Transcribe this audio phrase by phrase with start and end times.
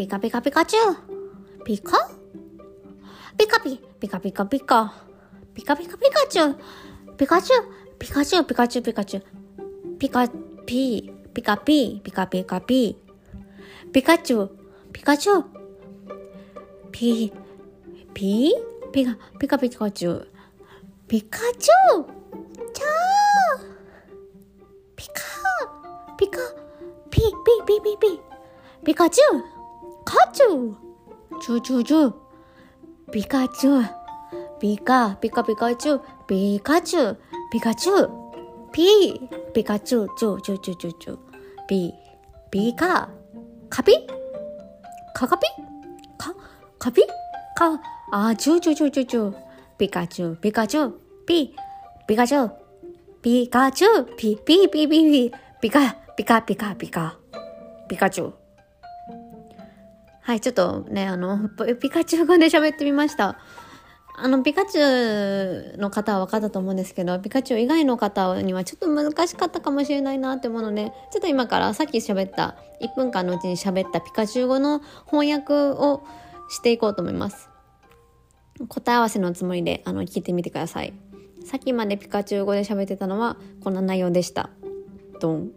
[0.00, 0.96] ピカピカピカチュウ。
[1.62, 1.92] ピカ？
[3.36, 4.94] ピカピ、ピカピカピカ。
[5.52, 6.56] ピカピカピカチュウ。
[7.18, 7.64] ピカチュウ、
[7.98, 9.24] ピカチュウ、ピカチュウ、ピカチュウ。
[9.98, 10.26] ピカ
[10.64, 12.96] ピ、ピカピ、ピカピカピ。
[13.92, 14.50] ピカチュウ、
[14.90, 15.44] ピカチュウ。
[16.90, 17.30] ピ、
[18.14, 18.54] ピ、
[18.94, 20.28] ピカ、ピカピカチュウ。
[21.08, 22.06] ピカチュウ
[22.72, 23.68] チャー
[24.96, 25.12] ピカ
[26.16, 26.38] ピカ
[27.10, 27.22] ピピ
[27.66, 28.20] ピピピ
[28.82, 29.59] ピカチュウ
[30.10, 30.76] カチュウ
[31.40, 32.12] チュチュチュ
[33.12, 33.84] ピカチュウ
[34.58, 37.18] ピカピカピカチュウピカチュウ
[37.52, 38.10] ピカチュウ
[38.72, 39.20] ピ
[39.54, 41.18] ピカチュウチュチュチュチュチュ
[41.68, 41.94] ピ
[42.50, 43.08] ピカ
[43.68, 44.04] カピ
[45.14, 45.46] カカピ
[46.18, 46.34] カ
[46.80, 47.02] カピ
[47.54, 47.80] カ
[48.10, 49.32] あチュチュチュチュチュ
[49.78, 51.54] ピカチュウピカチュウピ
[52.08, 52.52] ピカチュウ
[53.22, 57.16] ピカチュウピピピピピピカピカピカピカ
[57.88, 58.39] ピカチュウ
[60.30, 61.48] はい、ちょっとね、あの、
[61.82, 63.36] ピカチュウ語で喋ってみました。
[64.14, 76.04] あの、ピカチュウの方は分かったと思うんですけど、ピカチュウ以外の方にはちょっと難しかったかもしれないなって思うので、ちょっと今からさっき喋った、1分間のうちに喋ったピカチュウ語の翻訳を
[76.48, 77.50] していこうと思います。
[78.68, 80.92] 答え合わせのつもりで、あの、聞いてみてください。
[81.44, 84.50] さっきまでピカチュウ語で喋ってたのは、こんな内容でした。
[85.18, 85.50] ドン。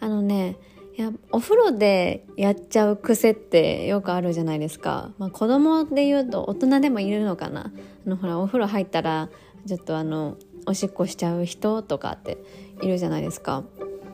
[0.00, 0.56] あのね、
[0.96, 7.70] いやお風呂でやっちゃう癖ってよくあるじゃないですか、まあ、子供で言うと大人でもいるのかな。
[8.06, 9.28] あのほらお風呂入ったら
[9.66, 12.38] ちょっとあのおしっこしちゃう人とかって
[12.80, 13.62] いるじゃないですか。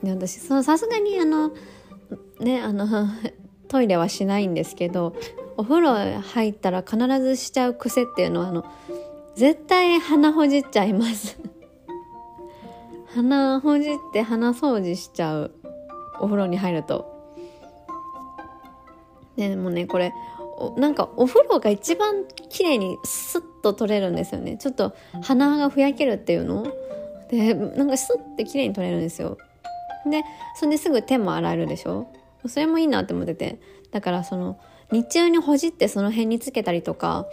[0.03, 1.53] で私さすがにあの
[2.41, 2.89] ねあの
[3.69, 5.15] トイレはしないんですけど
[5.57, 8.65] お風呂入ったら必ずしちゃう癖っていうのはあの
[9.37, 11.39] 絶対鼻ほじっちゃいます。
[13.15, 15.62] 鼻ほじって鼻掃除しちゃう。
[16.23, 17.13] お風呂に入ると。
[19.37, 20.13] ね、でもね、これ、
[20.77, 24.57] なんかお風呂が一番綺麗にスッと取れるんですよね。
[24.57, 26.67] ちょっと鼻がふやけるっていうの
[27.29, 29.37] で、なんかスッて綺麗に取れるんですよ。
[30.09, 30.23] で、
[30.57, 32.09] それですぐ手も洗えるでしょ
[32.47, 33.61] それもいいなって思ってて。
[33.91, 34.59] だからその、
[34.91, 37.27] 日中にほじってその辺につけたりとか、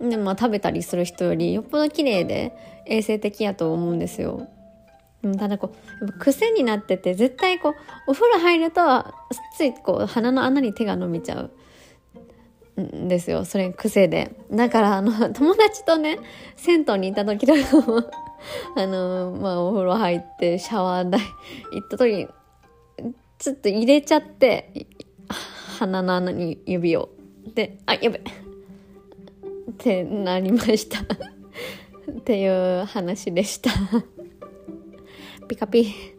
[0.00, 2.52] でまあ食べたりする人よりよっぽど綺麗で
[2.84, 4.48] 衛生的やと思うんですよ。
[5.38, 5.72] ただこ
[6.02, 7.74] う癖になってて絶対こう
[8.08, 9.04] お風呂入ると
[9.56, 11.48] ついこう鼻の穴に手が伸びちゃ
[12.76, 13.44] うんですよ。
[13.44, 14.36] それ癖で。
[14.52, 16.18] だからあの友達とね
[16.56, 18.10] 銭湯に行った時とかも
[18.76, 21.20] あのまあお風呂入ってシャワー台
[21.72, 22.28] 行った時に
[23.38, 24.86] ちょっと入れちゃって
[25.78, 27.10] 鼻の穴に指を。
[27.54, 28.18] であやべ。
[28.18, 28.22] っ
[29.78, 31.00] てなりました。
[32.10, 33.70] っていう話でした。
[35.46, 36.15] ピカピ。